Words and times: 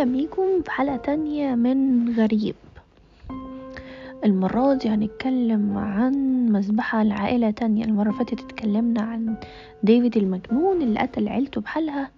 أهلا 0.00 0.12
بيكم 0.12 0.62
في 0.62 0.70
حلقة 0.70 0.96
تانية 0.96 1.54
من 1.54 2.08
غريب. 2.16 2.54
المرة 4.24 4.74
دي 4.74 4.88
هنتكلم 4.88 5.78
عن 5.78 6.46
مذبحة 6.52 7.02
لعائلة 7.02 7.50
تانية. 7.50 7.84
المرة 7.84 8.10
فاتت 8.10 8.40
اتكلمنا 8.40 9.02
عن 9.02 9.36
ديفيد 9.82 10.16
المجنون 10.16 10.82
اللي 10.82 11.00
قتل 11.00 11.28
عيلته 11.28 11.60
بحالها. 11.60 12.10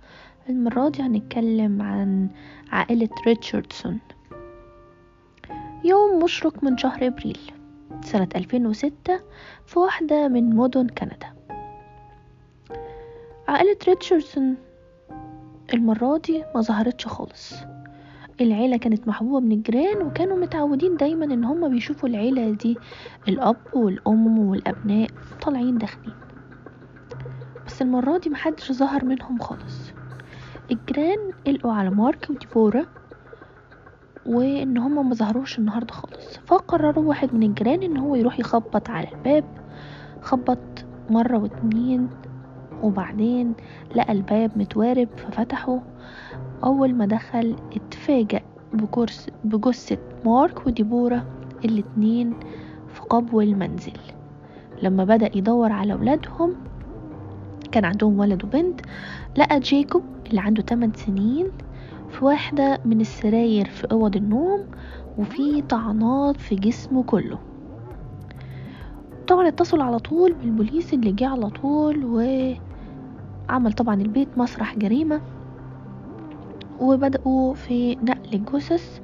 المرة 0.49 0.89
دي 0.89 1.03
هنتكلم 1.03 1.83
عن 1.83 2.29
عائلة 2.73 3.09
ريتشاردسون. 3.27 3.99
يوم 5.85 6.25
مشرق 6.25 6.65
من 6.65 6.79
شهر 6.79 7.07
أبريل 7.07 7.39
سنة 8.03 8.29
2006 8.37 9.21
في 9.67 9.79
واحدة 9.79 10.29
من 10.29 10.57
مدن 10.57 10.87
كندا. 10.89 11.33
عائلة 13.49 13.77
ريتشاردسون 13.89 14.57
المرة 15.75 16.19
دي 16.19 16.45
ما 16.55 16.61
ظهرتش 16.61 17.07
خالص. 17.07 17.55
العيلة 18.41 18.77
كانت 18.77 19.09
محبوبة 19.09 19.41
من 19.41 19.53
الجيران 19.53 20.03
وكانوا 20.07 20.37
متعودين 20.37 20.97
دايما 20.97 21.25
إن 21.25 21.45
هما 21.45 21.69
بيشوفوا 21.69 22.09
العيلة 22.09 22.51
دي 22.51 22.79
الأب 23.29 23.57
والأم 23.75 24.39
والأبناء 24.39 25.09
طالعين 25.43 25.79
داخلين. 25.79 26.15
بس 27.67 27.83
المرة 27.83 28.19
دي 28.19 28.31
محدش 28.31 28.73
ظهر 28.73 29.05
منهم 29.05 29.39
خالص. 29.39 29.93
الجيران 30.71 31.19
قلقوا 31.47 31.73
على 31.73 31.91
مارك 31.91 32.27
وديبورا 32.31 32.87
وإن 34.27 34.79
هما 34.79 35.03
ما 35.03 35.15
ظهروش 35.15 35.59
النهاردة 35.59 35.93
خالص. 35.93 36.39
فقرروا 36.47 37.05
واحد 37.05 37.35
من 37.35 37.43
الجيران 37.43 37.83
إن 37.83 37.97
هو 37.97 38.15
يروح 38.15 38.39
يخبط 38.41 38.91
على 38.91 39.09
الباب 39.13 39.45
خبط 40.21 40.59
مرة 41.11 41.39
واتنين 41.39 42.09
وبعدين 42.83 43.53
لقى 43.97 44.13
الباب 44.13 44.59
متوارب 44.59 45.09
ففتحه. 45.17 45.81
أول 46.65 46.95
ما 46.95 47.07
دخل 47.07 47.57
اتفاجأ 47.77 48.41
بكرس 48.73 49.27
بجثة 49.45 49.99
مارك 50.25 50.67
وديبورا 50.67 51.25
الاتنين 51.65 52.35
في 52.89 53.01
قبو 53.01 53.41
المنزل. 53.41 53.99
لما 54.83 55.05
بدأ 55.05 55.37
يدور 55.37 55.73
على 55.73 55.95
ولادهم 55.95 56.55
كان 57.73 57.85
عندهم 57.85 58.19
ولد 58.19 58.45
وبنت 58.45 58.81
لقى 59.37 59.61
جيكوب 59.61 60.03
اللي 60.31 60.41
عنده 60.41 60.63
8 60.63 60.93
سنين 60.97 61.47
في 62.11 62.25
واحدة 62.25 62.81
من 62.85 63.01
السراير 63.01 63.69
في 63.69 63.93
أوض 63.93 64.17
النوم 64.17 64.61
وفي 65.19 65.63
طعنات 65.63 66.37
في 66.37 66.55
جسمه 66.55 67.03
كله. 67.03 67.39
طبعا 69.29 69.49
اتصلوا 69.49 69.85
على 69.85 69.99
طول 69.99 70.33
بالبوليس 70.33 70.95
اللي 70.95 71.13
جه 71.13 71.29
على 71.29 71.51
طول 71.51 72.05
وعمل 73.53 73.73
طبعا 73.73 73.95
البيت 73.95 74.39
مسرح 74.39 74.79
جريمة 74.79 75.21
وبدأوا 76.81 77.55
في 77.55 77.97
نقل 78.03 78.35
الجثث 78.35 79.01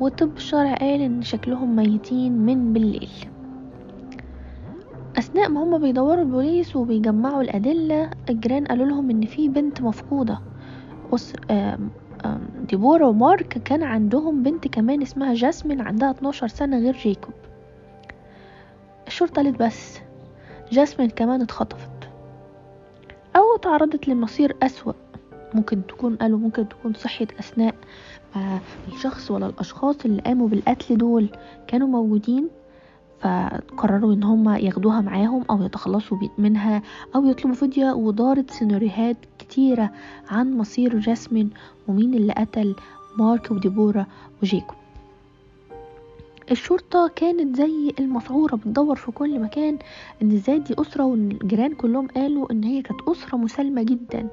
والطب 0.00 0.36
الشرعي 0.36 0.74
قال 0.74 1.00
ان 1.00 1.22
شكلهم 1.22 1.76
ميتين 1.76 2.32
من 2.32 2.72
بالليل. 2.72 3.10
أثناء 5.18 5.48
ما 5.48 5.62
هما 5.62 5.78
بيدوروا 5.78 6.22
البوليس 6.22 6.76
وبيجمعوا 6.76 7.42
الأدلة 7.42 8.10
الجيران 8.30 8.64
قالوا 8.64 8.86
لهم 8.86 9.10
إن 9.10 9.26
في 9.26 9.48
بنت. 9.48 9.78
آم... 11.50 11.90
ديبورا 12.68 13.06
ومارك 13.06 13.48
كان 13.48 13.82
عندهم 13.82 14.42
بنت 14.42 14.68
كمان 14.68 15.02
اسمها 15.02 15.34
جاسمين 15.34 15.80
عندها 15.80 16.10
12 16.10 16.46
سنة 16.48 16.78
غير 16.78 16.96
جيكوب. 16.96 17.34
الشرطة 19.06 19.42
قالت 19.42 19.62
بس 19.62 19.98
جاسمين 20.72 21.10
كمان 21.10 21.42
اتخطفت. 21.42 21.91
أو 23.52 23.56
تعرضت 23.56 24.08
لمصير 24.08 24.56
أسوأ. 24.62 24.92
ممكن 25.54 25.86
تكون 25.86 26.16
قالوا 26.16 26.38
ممكن 26.38 26.68
تكون 26.68 26.94
صحيت 26.94 27.32
أثناء 27.32 27.74
ما 28.36 28.60
الشخص 28.92 29.30
ولا 29.30 29.46
الأشخاص 29.46 29.96
اللي 30.04 30.22
قاموا 30.22 30.48
بالقتل 30.48 30.96
دول 30.96 31.28
كانوا 31.66 31.88
موجودين 31.88 32.48
فقرروا 33.20 34.14
إن 34.14 34.22
هم 34.22 34.48
ياخدوها 34.48 35.00
معاهم 35.00 35.44
أو 35.50 35.62
يتخلصوا 35.62 36.18
منها 36.38 36.82
أو 37.14 37.26
يطلبوا 37.26 37.54
فدية 37.56 37.92
ودارت 37.92 38.50
سيناريوهات 38.50 39.16
كتيرة 39.38 39.90
عن 40.28 40.58
مصير 40.58 40.98
جاسمين 40.98 41.50
ومين 41.88 42.14
اللي 42.14 42.32
قتل 42.32 42.74
مارك 43.18 43.50
وديبورا 43.50 44.06
وجيكوب. 44.42 44.81
الشرطة 46.50 47.08
كانت 47.16 47.56
زي 47.56 47.92
المسعورة 48.00 48.56
بتدور 48.56 48.96
في 48.96 49.12
كل 49.12 49.40
مكان 49.40 49.78
إن 50.22 50.32
إزاي 50.32 50.58
دي 50.58 50.74
أسرة 50.78 51.04
والجيران 51.04 51.74
كلهم 51.74 52.06
قالوا 52.08 52.52
إن 52.52 52.64
هي 52.64 52.82
كانت 52.82 53.00
أسرة 53.08 53.36
مسالمة 53.36 53.82
جدا. 53.82 54.28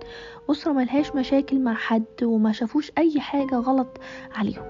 أسرة 0.52 0.72
ملهاش 0.72 1.16
مشاكل 1.16 1.60
مع 1.60 1.74
حد 1.74 2.04
وما 2.24 2.52
شافوش 2.52 2.92
أي 2.98 3.20
حاجة 3.20 3.56
غلط 3.56 3.98
عليهم. 4.36 4.66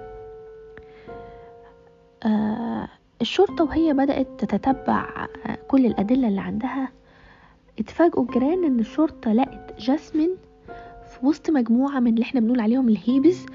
آه 2.24 2.88
الشرطة 3.22 3.64
وهي 3.64 3.94
بدأت 3.94 4.28
تتتبع 4.46 5.28
كل 5.68 5.86
الأدلة 5.86 6.28
اللي 6.28 6.42
عندها. 6.42 6.90
اتفاجئوا 7.80 8.24
الجيران 8.24 8.64
إن 8.64 8.80
الشرطة 8.80 9.34
لقت 9.34 9.80
جاسمين 9.82 10.36
في 11.10 11.26
وسط 11.26 11.50
مجموعة 11.50 12.00
من 12.00 12.08
اللي 12.08 12.22
إحنا 12.22 12.40
بنقول 12.40 12.60
عليهم 12.60 12.90
الهيبز. 12.90 13.46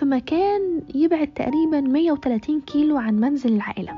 في 0.00 0.06
مكان 0.06 0.82
يبعد 0.94 1.26
تقريبا 1.26 1.80
130 1.80 2.60
كيلو 2.60 2.96
عن 2.96 3.20
منزل 3.20 3.52
العائلة. 3.52 3.92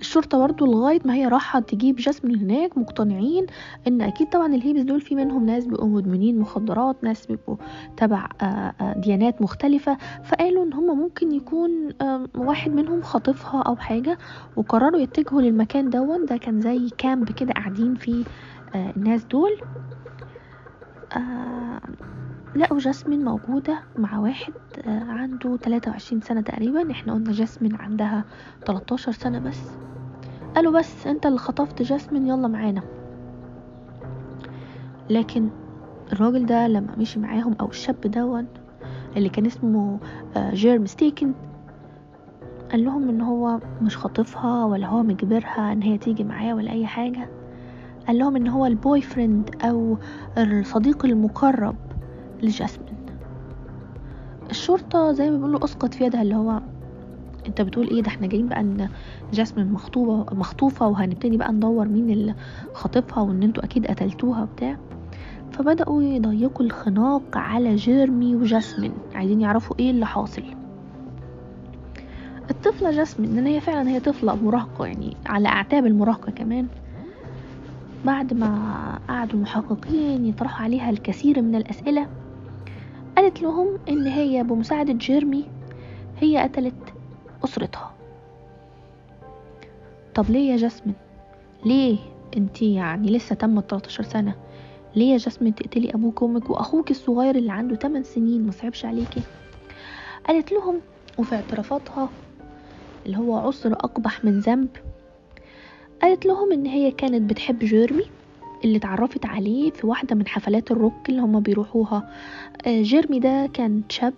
الشرطة 0.00 0.38
برضو 0.38 0.66
لغاية 0.66 1.00
ما 1.04 1.14
هي 1.14 1.26
راحت 1.26 1.68
تجيب 1.68 1.96
جاسمين 1.96 2.38
هناك 2.38 2.78
مقتنعين 2.78 3.46
إن 3.88 4.02
أكيد 4.02 4.28
طبعا 4.28 4.54
الهيبز 4.54 4.82
دول 4.82 5.00
في 5.00 5.14
منهم 5.14 5.46
ناس 5.46 5.64
بيبقوا 5.64 5.88
مدمنين 5.88 6.38
مخدرات 6.38 7.04
ناس 7.04 7.26
بيبقوا 7.26 7.56
تبع 7.96 8.28
ديانات 8.96 9.42
مختلفة 9.42 9.98
فقالوا 10.24 10.64
إن 10.64 10.72
هم 10.72 10.98
ممكن 10.98 11.32
يكون 11.32 11.88
واحد 12.34 12.70
منهم 12.70 13.02
خاطفها 13.02 13.62
أو 13.62 13.76
حاجة 13.76 14.18
وقرروا 14.56 15.00
يتجهوا 15.00 15.42
للمكان 15.42 15.90
دون. 15.90 16.26
ده 16.26 16.36
كان 16.36 16.60
زي 16.60 16.88
كامب 16.98 17.32
كده 17.32 17.52
قاعدين 17.52 17.94
فيه 17.94 18.24
الناس 18.74 19.24
دول. 19.24 19.60
لقوا 22.56 22.78
جاسمين 22.78 23.24
موجودة 23.24 23.78
مع 23.98 24.18
واحد 24.18 24.52
عنده 24.86 25.56
23 25.56 26.20
سنة 26.20 26.40
تقريبا. 26.40 26.90
إحنا 26.90 27.12
قلنا 27.14 27.32
جاسمين 27.32 27.74
عندها 27.74 28.24
13 28.66 29.12
سنة 29.12 29.38
بس. 29.38 29.60
قالوا 30.56 30.78
بس 30.78 31.06
أنت 31.06 31.26
اللي 31.26 31.38
خطفت 31.38 31.82
جاسمين 31.82 32.26
يلا 32.26 32.48
معانا. 32.48 32.82
لكن 35.10 35.48
الراجل 36.12 36.46
ده 36.46 36.68
لما 36.68 36.96
مشي 36.98 37.20
معاهم 37.20 37.56
أو 37.60 37.68
الشاب 37.68 38.00
دون 38.00 38.46
اللي 39.16 39.28
كان 39.28 39.46
اسمه 39.46 39.98
جيرم 40.36 40.86
ستيكن 40.86 41.32
قال 42.70 42.84
لهم 42.84 43.08
إن 43.08 43.20
هو 43.20 43.60
مش 43.82 43.96
خاطفها 43.96 44.64
ولا 44.64 44.86
هو 44.86 45.02
مجبرها 45.02 45.72
إن 45.72 45.82
هي 45.82 45.98
تيجي 45.98 46.24
معاه 46.24 46.54
ولا 46.54 46.70
أي 46.70 46.86
حاجة. 46.86 47.28
قال 48.06 48.18
لهم 48.18 48.36
إن 48.36 48.48
هو 48.48 48.66
البوي 48.66 49.00
فريند 49.00 49.50
أو 49.64 49.98
الصديق 50.38 51.04
المقرب. 51.04 51.76
لجاسمين. 52.42 52.96
الشرطة 54.50 55.12
زي 55.12 55.30
ما 55.30 55.36
بيقولوا 55.36 55.64
أسقط 55.64 55.94
في 55.94 56.04
يدها 56.04 56.22
اللي 56.22 56.34
هو 56.34 56.60
أنت 57.46 57.60
بتقول 57.60 57.88
إيه 57.88 58.02
ده؟ 58.02 58.08
إحنا 58.08 58.26
جايين 58.26 58.48
بقى 58.48 58.60
إن 58.60 58.88
جاسمين 59.32 59.72
مخطوبة 59.72 60.34
مخطوفة 60.34 60.88
وهنبتدي 60.88 61.36
بقى 61.36 61.52
ندور 61.52 61.88
مين 61.88 62.10
اللي 62.10 62.34
خاطفها 62.74 63.22
وإن 63.22 63.42
أنتوا 63.42 63.64
أكيد 63.64 63.86
قتلتوها 63.86 64.42
وبتاع. 64.42 64.76
فبدأوا 65.52 66.02
يضيقوا 66.02 66.66
الخناق 66.66 67.22
على 67.36 67.76
جيرمي 67.76 68.36
وجاسمين. 68.36 68.92
عايزين 69.14 69.40
يعرفوا 69.40 69.76
إيه 69.78 69.90
اللي 69.90 70.06
حاصل. 70.06 70.42
الطفلة 72.50 72.90
جاسمين 72.90 73.34
لأن 73.34 73.46
هي 73.46 73.60
فعلا 73.60 73.88
هي 73.90 74.00
طفلة 74.00 74.34
مراهقة 74.44 74.86
يعني 74.86 75.16
على 75.26 75.48
أعتاب 75.48 75.86
المراهقة 75.86 76.32
كمان. 76.32 76.66
بعد 78.04 78.34
ما 78.34 78.58
قعدوا 79.08 79.34
المحققين 79.34 80.26
يطرحوا 80.26 80.64
عليها 80.64 80.90
الكثير 80.90 81.42
من 81.42 81.54
الأسئلة. 81.54 82.06
قالت 83.16 83.42
لهم 83.42 83.78
إن 83.88 84.06
هي 84.06 84.42
بمساعدة 84.42 84.92
جيرمي 84.92 85.44
هي 86.20 86.38
قتلت 86.38 86.94
أسرتها. 87.44 87.94
طب 90.14 90.30
ليه 90.30 90.50
يا 90.50 90.56
جاسمين؟ 90.56 90.94
ليه 91.64 91.98
انتي 92.36 92.74
يعني 92.74 93.10
لسه 93.16 93.34
تمت 93.34 93.70
13 93.70 94.02
سنة؟ 94.02 94.34
ليه 94.96 95.12
يا 95.12 95.16
جاسمين 95.16 95.54
تقتلي 95.54 95.94
أبوك 95.94 96.22
وأمك 96.22 96.50
وأخوك 96.50 96.90
الصغير 96.90 97.36
اللي 97.36 97.52
عنده 97.52 97.76
8 97.76 98.02
سنين 98.02 98.46
مصعبش 98.46 98.84
عليكي؟ 98.84 99.22
قالت 100.26 100.52
لهم 100.52 100.80
وفي 101.18 101.34
اعترافاتها 101.34 102.08
اللي 103.06 103.16
هو 103.18 103.36
عسر 103.36 103.72
أقبح 103.72 104.24
من 104.24 104.38
ذنب 104.38 104.68
قالت 106.02 106.26
لهم 106.26 106.52
إن 106.52 106.66
هي 106.66 106.90
كانت 106.90 107.30
بتحب 107.30 107.58
جيرمي 107.58 108.04
اللي 108.64 108.76
اتعرفت 108.78 109.26
عليه 109.26 109.70
في 109.70 109.86
واحدة 109.86 110.14
من 110.16 110.26
حفلات 110.28 110.70
الروك 110.70 111.08
اللي 111.08 111.20
هما 111.20 111.40
بيروحوها. 111.40 112.10
جيرمي 112.66 113.18
ده 113.18 113.50
كان 113.54 113.82
شاب. 113.88 114.14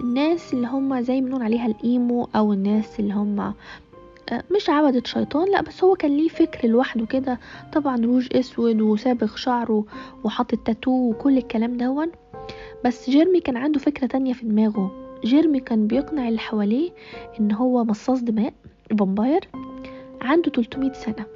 الناس 0.00 0.54
اللي 0.54 0.66
هما 0.66 1.02
زي 1.02 1.20
ما 1.20 1.26
بنقول 1.26 1.42
عليها 1.42 1.66
الإيمو 1.66 2.28
أو 2.36 2.52
الناس 2.52 3.00
اللي 3.00 3.14
هما 3.14 3.54
مش 4.56 4.70
عبدة 4.70 5.02
شيطان 5.04 5.50
لا 5.50 5.60
بس 5.62 5.84
هو 5.84 5.94
كان 5.94 6.16
ليه 6.16 6.28
فكر 6.28 6.68
لوحده 6.68 7.06
كده. 7.06 7.38
طبعا 7.72 7.96
روج 7.96 8.28
أسود 8.36 8.80
وسابغ 8.80 9.36
شعره 9.36 9.84
وحاطط 10.24 10.58
تاتو 10.58 10.90
وكل 10.90 11.38
الكلام 11.38 11.76
دون 11.76 12.10
بس 12.84 13.10
جيرمي 13.10 13.40
كان 13.40 13.56
عنده 13.56 13.78
فكرة 13.78 14.06
تانية 14.06 14.32
في 14.32 14.46
دماغه. 14.46 14.90
جيرمي 15.24 15.60
كان 15.60 15.86
بيقنع 15.86 16.28
اللي 16.28 16.38
حواليه 16.38 16.90
إن 17.40 17.52
هو 17.52 17.84
مصاص 17.84 18.20
دماء 18.20 18.52
فامباير 18.98 19.48
عنده 20.22 20.50
300 20.50 20.92
سنة. 20.92 21.33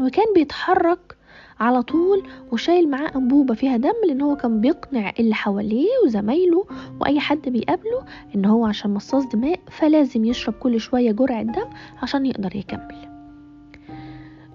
وكان 0.00 0.26
بيتحرك 0.34 1.16
على 1.60 1.82
طول 1.82 2.22
وشايل 2.52 2.90
معاه 2.90 3.10
أنبوبة 3.16 3.54
فيها 3.54 3.76
دم 3.76 3.92
لأن 4.06 4.20
هو 4.20 4.36
كان 4.36 4.60
بيقنع 4.60 5.12
اللي 5.18 5.34
حواليه 5.34 5.88
وزمايله 6.04 6.66
وأي 7.00 7.20
حد 7.20 7.48
بيقابله 7.48 8.04
إن 8.34 8.44
هو 8.44 8.66
عشان 8.66 8.94
مصاص 8.94 9.26
دماء 9.26 9.60
فلازم 9.70 10.24
يشرب 10.24 10.54
كل 10.54 10.80
شوية 10.80 11.12
جرعة 11.12 11.42
دم 11.42 11.68
عشان 12.02 12.26
يقدر 12.26 12.56
يكمل. 12.56 13.10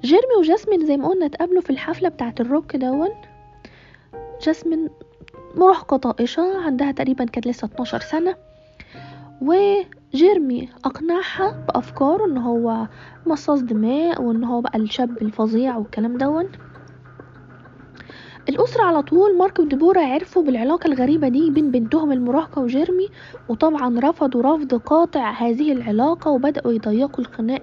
جيرمي 0.02 0.36
وجاسمين 0.40 0.86
زي 0.86 0.98
ما 0.98 1.08
قلنا 1.08 1.26
اتقابلوا 1.26 1.62
في 1.62 1.70
الحفلة 1.70 2.10
بتاعة 2.10 2.36
الروك 2.40 2.76
دون 2.76 3.10
جاسمين 4.42 4.90
مراهقة 5.56 5.98
طائشة 5.98 6.58
عندها 6.66 6.92
تقريبا 6.92 7.26
كانت 7.26 7.48
لسه 7.48 7.66
12 7.66 8.00
سنة 8.00 8.36
وجيرمي 10.14 10.70
أقنعها 10.86 11.66
بأفكاره 11.68 12.26
إن 12.26 12.38
هو 12.38 12.88
مصاص 13.26 13.62
دماء 13.62 14.22
وإن 14.22 14.44
هو 14.44 14.62
بقى 14.62 14.80
الشاب 14.80 15.22
الفظيع 15.22 15.78
والكلام 15.78 16.18
دون. 16.18 16.46
الأسرة 18.50 18.84
على 18.84 19.02
طول 19.02 19.38
مارك 19.38 19.60
وديبورا 19.60 20.02
عرفوا 20.02 20.44
بالعلاقة 20.44 20.88
الغريبة 20.88 21.28
دي 21.28 21.50
بين 21.52 21.72
بنتهم 21.72 22.12
المراهقة 22.12 22.62
وجيرمي 22.62 23.08
وطبعا 23.50 24.00
رفضوا 24.00 24.42
رفض 24.56 24.74
قاطع 24.74 25.32
هذه 25.32 25.72
العلاقة 25.72 26.32
وبدأوا 26.32 26.72
يضيقوا 26.74 27.20
الخناق 27.20 27.62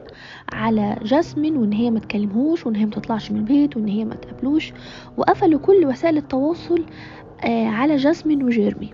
على 0.53 0.97
جاسمين 1.03 1.57
وإن 1.57 1.73
هي 1.73 1.91
ما 1.91 1.99
تكلمهوش 2.01 2.67
وإن 2.67 2.77
هي 2.77 2.85
ما 2.85 2.91
تطلعش 2.91 3.31
من 3.31 3.37
البيت 3.39 3.77
وإن 3.77 3.89
هي 3.89 4.05
ما 4.05 4.15
تقابلوش 4.15 4.73
وقفلوا 5.17 5.61
كل 5.61 5.87
وسائل 5.87 6.17
التواصل 6.17 6.85
آه، 7.45 7.67
على 7.69 7.97
جاسمين 7.97 8.43
وجيرمي. 8.45 8.93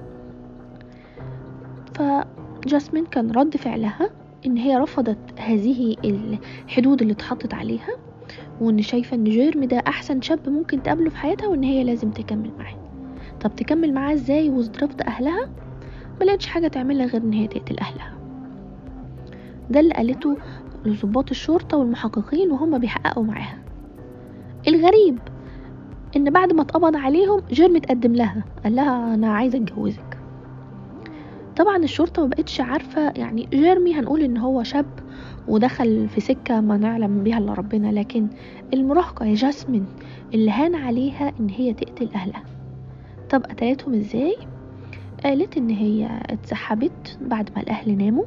فجاسمين 2.63 3.07
كان 3.07 3.31
رد 3.31 3.57
فعلها 3.57 4.11
إن 4.47 4.57
هي 4.57 4.77
رفضت 4.77 5.19
هذه 5.39 5.97
الحدود 6.05 7.01
اللي 7.03 7.13
اتحطت 7.13 7.55
عليها 7.55 7.97
وإن 8.61 8.83
شايفة 8.83 9.15
إن 9.17 9.25
جيرمي 9.25 9.67
ده 9.67 9.83
أحسن 9.87 10.21
شاب 10.21 10.49
ممكن 10.49 10.83
تقابله 10.83 11.11
في 11.11 11.17
حياتها 11.17 11.47
وإن 11.49 11.63
هي 11.63 11.85
لازم 11.85 12.11
تكمل 12.11 12.51
معاه. 12.59 12.77
طب 13.41 13.57
تكمل 13.57 13.95
معاه 13.95 14.13
إزاي 14.15 14.51
وظروف 14.51 14.91
أهلها؟ 15.07 15.51
ملقتش 16.21 16.47
حاجة 16.47 16.69
تعملها 16.69 17.07
غير 17.07 17.23
إن 17.23 17.33
هي 17.33 17.47
تقتل 17.47 17.79
أهلها. 17.79 18.19
ده 19.71 19.81
اللي 19.81 19.95
قالته 19.95 20.37
لضباط 20.85 21.31
الشرطة 21.31 21.77
والمحققين 21.77 22.51
وهم 22.51 22.79
بيحققوا 22.79 23.25
معاها. 23.25 23.59
الغريب 24.69 25.19
إن 26.17 26.31
بعد 26.31 26.53
ما 26.53 26.63
اتقبض 26.63 26.97
عليهم 26.97 27.43
جيرمي 27.51 27.81
تقدم 27.81 28.13
لها 28.15 28.45
قال 28.65 28.75
لها 28.77 29.15
أنا 29.15 29.33
عايزة 29.33 29.59
أتجوزك. 29.59 30.18
طبعا 31.59 31.77
الشرطة 31.77 32.23
ما 32.23 32.29
بقتش 32.29 32.61
عارفة 32.61 33.11
يعني 33.11 33.49
جيرمي 33.53 33.95
هنقول 33.95 34.23
إن 34.23 34.37
هو 34.37 34.63
شاب 34.63 34.87
ودخل 35.49 36.09
في 36.09 36.21
سكة 36.21 36.61
ما 36.61 36.77
نعلم 36.77 37.23
بيها 37.25 37.39
إلا 37.39 37.55
ربنا 37.55 37.93
لكن 37.93 38.29
المراهقة 38.75 39.27
يا 39.27 39.35
جاسمين 39.35 39.87
اللي 40.35 40.51
هان 40.51 40.75
عليها 40.75 41.33
إن 41.41 41.49
هي 41.49 41.75
تقتل 41.75 42.09
أهلها. 42.15 42.45
طب 43.31 43.43
قتلتهم 43.43 43.95
إزاي؟ 43.95 44.37
قالت 45.25 45.57
إن 45.57 45.71
هي 45.71 46.09
اتسحبت 46.31 47.19
بعد 47.21 47.51
ما 47.57 47.63
الأهل 47.63 47.99
ناموا 47.99 48.25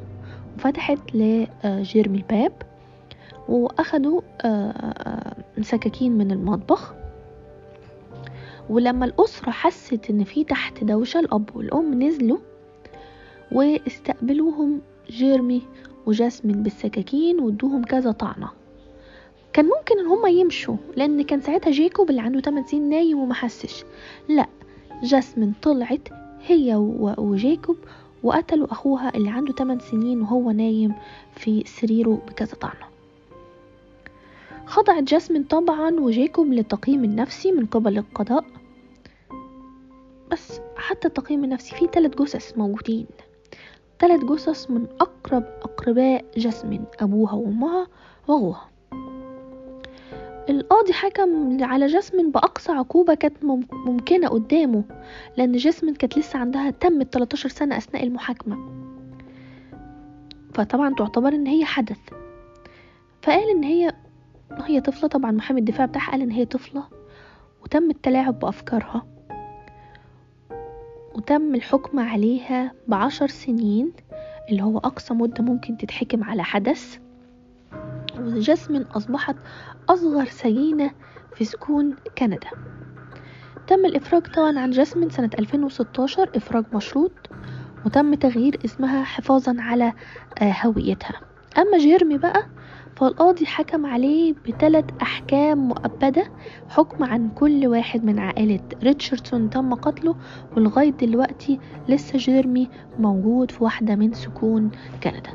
وفتحت 0.56 0.98
لجيرمي 1.14 2.18
الباب 2.18 2.52
وأخدوا 3.48 4.20
آه، 4.44 4.70
آه، 4.70 5.36
سكاكين 5.60 6.12
من 6.12 6.30
المطبخ. 6.30 6.94
ولما 8.70 9.04
الأسرة 9.04 9.50
حست 9.50 10.10
إن 10.10 10.24
في 10.24 10.44
تحت 10.44 10.84
دوشة 10.84 11.20
الأب 11.20 11.50
والأم 11.56 12.02
نزلوا 12.02 12.38
واستقبلوهم 13.52 14.80
جيرمي 15.10 15.62
وجاسمين 16.06 16.62
بالسكاكين 16.62 17.40
وادوهم 17.40 17.84
كذا 17.84 18.12
طعنة. 18.12 18.48
كان 19.52 19.64
ممكن 19.64 19.98
إن 19.98 20.06
هما 20.06 20.28
يمشوا 20.28 20.76
لأن 20.96 21.22
كان 21.22 21.40
ساعتها 21.40 21.70
جيكوب 21.70 22.10
اللي 22.10 22.20
عنده 22.20 22.40
8 22.40 22.66
سنين 22.66 22.88
نايم 22.88 23.18
ومحسش 23.18 23.84
لا 24.28 24.46
جاسمين 25.02 25.54
طلعت 25.62 26.08
هي 26.46 26.74
وجيكوب 27.18 27.76
وقتلوا 28.22 28.72
أخوها 28.72 29.14
اللي 29.14 29.30
عنده 29.30 29.52
8 29.52 29.80
سنين 29.80 30.20
وهو 30.20 30.50
نايم 30.50 30.94
في 31.36 31.64
سريره 31.66 32.22
بكذا 32.28 32.54
طعنة. 32.54 32.86
خضعت 34.66 35.02
جاسمين 35.02 35.42
طبعا 35.42 36.00
وجيكوب 36.00 36.46
للتقييم 36.46 37.04
النفسي 37.04 37.52
من 37.52 37.66
قبل 37.66 37.98
القضاء. 37.98 38.44
بس 40.30 40.60
حتى 40.76 41.08
التقييم 41.08 41.44
النفسي 41.44 41.76
فيه 41.76 41.86
ثلاث 41.86 42.22
جثث 42.22 42.58
موجودين. 42.58 43.06
ثلاث 44.02 44.24
جثث 44.24 44.70
من 44.70 44.86
أقرب 45.00 45.44
أقرباء 45.62 46.24
جاسمين 46.36 46.84
أبوها 47.00 47.32
وأمها 47.32 47.86
وأخوها. 48.28 48.68
القاضي 50.48 50.92
حكم 50.92 51.64
على 51.64 51.86
جاسمين 51.86 52.30
بأقصى 52.30 52.72
عقوبة 52.72 53.14
كانت 53.14 53.44
ممكنة 53.86 54.28
قدامه 54.28 54.84
لأن 55.36 55.52
جاسمين 55.52 55.94
كانت 55.94 56.18
لسه 56.18 56.38
عندها 56.38 56.70
تم 56.70 57.02
13 57.02 57.48
سنة 57.48 57.76
أثناء 57.76 58.04
المحاكمة. 58.04 58.58
فطبعا 60.54 60.94
تعتبر 60.94 61.28
إن 61.28 61.46
هي 61.46 61.64
حدث. 61.64 62.00
فقال 63.22 63.50
إن 63.50 63.64
هي 63.64 63.92
هي 64.52 64.80
طفلة 64.80 65.08
طبعا 65.08 65.30
محامي 65.30 65.60
الدفاع 65.60 65.86
بتاعها 65.86 66.10
قال 66.10 66.22
إن 66.22 66.30
هي 66.30 66.44
طفلة 66.44 66.84
وتم 67.62 67.90
التلاعب 67.90 68.38
بأفكارها. 68.38 69.06
وتم 71.14 71.54
الحكم 71.54 72.00
عليها 72.00 72.72
بعشر 72.88 73.26
سنين 73.26 73.92
اللي 74.50 74.62
هو 74.62 74.78
أقصى 74.78 75.14
مدة 75.14 75.44
ممكن 75.44 75.76
تتحكم 75.76 76.24
على 76.24 76.44
حدث. 76.44 76.98
وجاسمين 78.18 78.82
أصبحت 78.82 79.36
أصغر 79.88 80.24
سجينة 80.24 80.90
في 81.34 81.44
سكون 81.44 81.96
كندا. 82.18 82.50
تم 83.66 83.86
الإفراج 83.86 84.22
طبعا 84.22 84.58
عن 84.58 84.70
جاسمين 84.70 85.10
سنة 85.10 85.30
2016 85.38 86.30
إفراج 86.36 86.64
مشروط 86.72 87.12
وتم 87.86 88.14
تغيير 88.14 88.58
اسمها 88.64 89.04
حفاظا 89.04 89.56
على 89.58 89.92
آه، 90.42 90.52
هويتها. 90.64 91.20
أما 91.58 91.78
جيرمي 91.78 92.18
بقى 92.18 92.46
فالقاضي 93.02 93.46
حكم 93.46 93.86
عليه 93.86 94.34
بثلاث 94.48 94.84
أحكام 95.02 95.68
مؤبدة 95.68 96.24
حكم 96.68 97.04
عن 97.04 97.28
كل 97.28 97.66
واحد 97.66 98.04
من 98.04 98.18
عائلة 98.18 98.60
ريتشاردسون 98.82 99.50
تم 99.50 99.74
قتله 99.74 100.16
ولغاية 100.56 100.90
دلوقتي 100.90 101.58
لسه 101.88 102.18
جيرمي 102.18 102.68
موجود 102.98 103.50
في 103.50 103.64
واحدة 103.64 103.94
من 103.94 104.12
سكون 104.12 104.70
كندا. 105.02 105.30